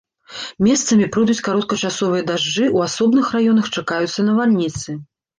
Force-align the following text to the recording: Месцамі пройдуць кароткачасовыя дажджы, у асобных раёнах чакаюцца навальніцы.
Месцамі 0.67 1.05
пройдуць 1.15 1.41
кароткачасовыя 1.47 2.23
дажджы, 2.29 2.65
у 2.77 2.81
асобных 2.85 3.25
раёнах 3.35 3.69
чакаюцца 3.77 4.25
навальніцы. 4.31 4.89